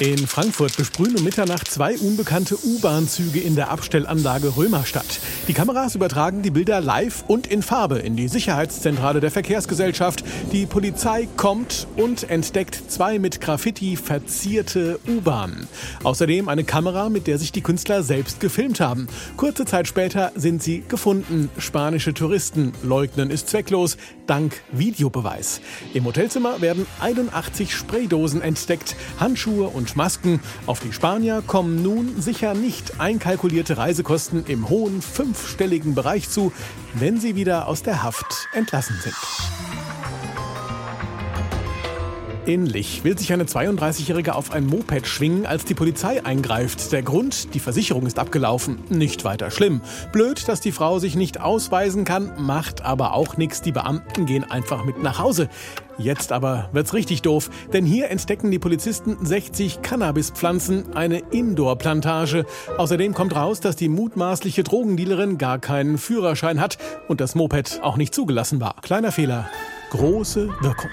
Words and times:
In 0.00 0.26
Frankfurt 0.26 0.78
besprühen 0.78 1.14
um 1.14 1.24
Mitternacht 1.24 1.70
zwei 1.70 1.98
unbekannte 1.98 2.56
U-Bahn-Züge 2.64 3.38
in 3.38 3.54
der 3.54 3.70
Abstellanlage 3.70 4.56
Römerstadt. 4.56 5.20
Die 5.46 5.52
Kameras 5.52 5.94
übertragen 5.94 6.40
die 6.40 6.50
Bilder 6.50 6.80
live 6.80 7.22
und 7.28 7.46
in 7.46 7.60
Farbe 7.60 7.98
in 7.98 8.16
die 8.16 8.28
Sicherheitszentrale 8.28 9.20
der 9.20 9.30
Verkehrsgesellschaft. 9.30 10.24
Die 10.52 10.64
Polizei 10.64 11.28
kommt 11.36 11.86
und 11.96 12.30
entdeckt 12.30 12.80
zwei 12.88 13.18
mit 13.18 13.42
Graffiti 13.42 13.96
verzierte 13.96 14.98
U-Bahnen. 15.06 15.68
Außerdem 16.02 16.48
eine 16.48 16.64
Kamera, 16.64 17.10
mit 17.10 17.26
der 17.26 17.36
sich 17.36 17.52
die 17.52 17.60
Künstler 17.60 18.02
selbst 18.02 18.40
gefilmt 18.40 18.80
haben. 18.80 19.06
Kurze 19.36 19.66
Zeit 19.66 19.86
später 19.86 20.32
sind 20.34 20.62
sie 20.62 20.82
gefunden. 20.88 21.50
Spanische 21.58 22.14
Touristen 22.14 22.72
leugnen 22.82 23.30
ist 23.30 23.50
zwecklos, 23.50 23.98
dank 24.26 24.62
Videobeweis. 24.72 25.60
Im 25.92 26.06
Hotelzimmer 26.06 26.62
werden 26.62 26.86
81 27.00 27.74
Spraydosen 27.74 28.40
entdeckt, 28.40 28.96
Handschuhe 29.18 29.68
und 29.68 29.89
Masken. 29.96 30.40
Auf 30.66 30.80
die 30.80 30.92
Spanier 30.92 31.42
kommen 31.46 31.82
nun 31.82 32.20
sicher 32.20 32.54
nicht 32.54 33.00
einkalkulierte 33.00 33.76
Reisekosten 33.76 34.44
im 34.46 34.68
hohen 34.68 35.02
fünfstelligen 35.02 35.94
Bereich 35.94 36.28
zu, 36.28 36.52
wenn 36.94 37.20
sie 37.20 37.36
wieder 37.36 37.68
aus 37.68 37.82
der 37.82 38.02
Haft 38.02 38.48
entlassen 38.52 38.96
sind. 39.02 39.69
In 42.46 42.64
Lich 42.64 43.04
will 43.04 43.18
sich 43.18 43.34
eine 43.34 43.44
32-Jährige 43.44 44.34
auf 44.34 44.52
ein 44.52 44.64
Moped 44.64 45.06
schwingen, 45.06 45.44
als 45.44 45.66
die 45.66 45.74
Polizei 45.74 46.24
eingreift. 46.24 46.90
Der 46.90 47.02
Grund, 47.02 47.52
die 47.52 47.60
Versicherung 47.60 48.06
ist 48.06 48.18
abgelaufen. 48.18 48.78
Nicht 48.88 49.24
weiter 49.24 49.50
schlimm. 49.50 49.82
Blöd, 50.10 50.48
dass 50.48 50.62
die 50.62 50.72
Frau 50.72 50.98
sich 50.98 51.16
nicht 51.16 51.38
ausweisen 51.38 52.06
kann, 52.06 52.32
macht 52.38 52.82
aber 52.82 53.12
auch 53.12 53.36
nichts. 53.36 53.60
Die 53.60 53.72
Beamten 53.72 54.24
gehen 54.24 54.50
einfach 54.50 54.84
mit 54.84 55.02
nach 55.02 55.18
Hause. 55.18 55.50
Jetzt 55.98 56.32
aber 56.32 56.70
wird's 56.72 56.94
richtig 56.94 57.20
doof, 57.20 57.50
denn 57.74 57.84
hier 57.84 58.08
entdecken 58.08 58.50
die 58.50 58.58
Polizisten 58.58 59.18
60 59.22 59.82
Cannabispflanzen, 59.82 60.96
eine 60.96 61.18
Indoor-Plantage. 61.18 62.46
Außerdem 62.78 63.12
kommt 63.12 63.36
raus, 63.36 63.60
dass 63.60 63.76
die 63.76 63.90
mutmaßliche 63.90 64.64
Drogendealerin 64.64 65.36
gar 65.36 65.58
keinen 65.58 65.98
Führerschein 65.98 66.58
hat 66.58 66.78
und 67.06 67.20
das 67.20 67.34
Moped 67.34 67.80
auch 67.82 67.98
nicht 67.98 68.14
zugelassen 68.14 68.62
war. 68.62 68.76
Kleiner 68.80 69.12
Fehler, 69.12 69.50
große 69.90 70.48
Wirkung. 70.62 70.90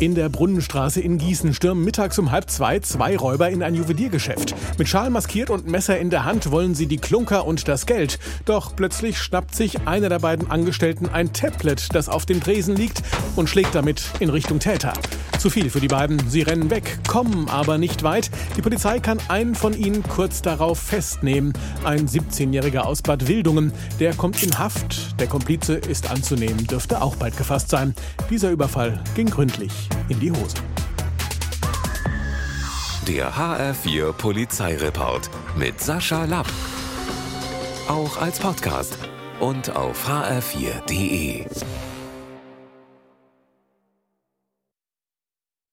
In 0.00 0.14
der 0.14 0.30
Brunnenstraße 0.30 0.98
in 1.02 1.18
Gießen 1.18 1.52
stürmen 1.52 1.84
mittags 1.84 2.18
um 2.18 2.30
halb 2.30 2.48
zwei 2.48 2.80
zwei 2.80 3.18
Räuber 3.18 3.50
in 3.50 3.62
ein 3.62 3.74
Juweliergeschäft. 3.74 4.54
Mit 4.78 4.88
Schal 4.88 5.10
maskiert 5.10 5.50
und 5.50 5.66
Messer 5.66 5.98
in 5.98 6.08
der 6.08 6.24
Hand 6.24 6.50
wollen 6.50 6.74
sie 6.74 6.86
die 6.86 6.96
Klunker 6.96 7.44
und 7.44 7.68
das 7.68 7.84
Geld. 7.84 8.18
Doch 8.46 8.74
plötzlich 8.74 9.18
schnappt 9.18 9.54
sich 9.54 9.86
einer 9.86 10.08
der 10.08 10.20
beiden 10.20 10.50
Angestellten 10.50 11.10
ein 11.10 11.34
Tablet, 11.34 11.88
das 11.92 12.08
auf 12.08 12.24
dem 12.24 12.42
Tresen 12.42 12.76
liegt, 12.76 13.02
und 13.36 13.50
schlägt 13.50 13.74
damit 13.74 14.04
in 14.20 14.30
Richtung 14.30 14.58
Täter. 14.58 14.94
Zu 15.40 15.48
viel 15.48 15.70
für 15.70 15.80
die 15.80 15.88
beiden. 15.88 16.20
Sie 16.28 16.42
rennen 16.42 16.68
weg, 16.68 16.98
kommen 17.08 17.48
aber 17.48 17.78
nicht 17.78 18.02
weit. 18.02 18.30
Die 18.58 18.60
Polizei 18.60 19.00
kann 19.00 19.18
einen 19.28 19.54
von 19.54 19.72
ihnen 19.72 20.02
kurz 20.02 20.42
darauf 20.42 20.78
festnehmen. 20.78 21.54
Ein 21.82 22.06
17-Jähriger 22.06 22.80
aus 22.80 23.00
Bad 23.00 23.26
Wildungen. 23.26 23.72
Der 23.98 24.12
kommt 24.12 24.42
in 24.42 24.58
Haft. 24.58 25.18
Der 25.18 25.28
Komplize 25.28 25.76
ist 25.76 26.10
anzunehmen, 26.10 26.66
dürfte 26.66 27.00
auch 27.00 27.16
bald 27.16 27.38
gefasst 27.38 27.70
sein. 27.70 27.94
Dieser 28.28 28.50
Überfall 28.50 29.02
ging 29.14 29.30
gründlich 29.30 29.72
in 30.10 30.20
die 30.20 30.30
Hose. 30.30 30.56
Der 33.08 33.32
HR4 33.32 34.12
Polizeireport 34.12 35.30
mit 35.56 35.80
Sascha 35.80 36.26
Lapp. 36.26 36.52
Auch 37.88 38.20
als 38.20 38.38
Podcast 38.38 38.98
und 39.40 39.74
auf 39.74 40.06
hr4.de. 40.06 41.46